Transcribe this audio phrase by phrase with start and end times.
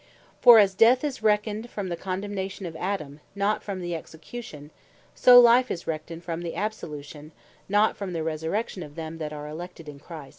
[0.41, 4.71] For as Death is reckoned from the Condemnation of Adam, not from the Execution;
[5.13, 7.31] so life is reckoned from the Absolution,
[7.69, 10.29] not from the Resurrection of them that are elected in Christ.